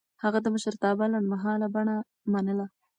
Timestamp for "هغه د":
0.23-0.47